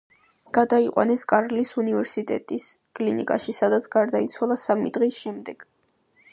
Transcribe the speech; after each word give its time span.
გადაიყვანეს 0.57 1.23
კარლის 1.31 1.73
უნივერსიტეტის 1.83 2.67
კლინიკაში 3.01 3.57
სადაც 3.59 3.89
გარდაიცვალა 3.99 4.61
სამი 4.67 4.95
დღის 4.99 5.25
შემდეგ. 5.27 5.67